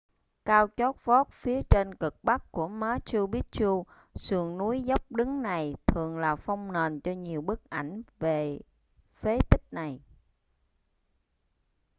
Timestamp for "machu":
2.67-3.27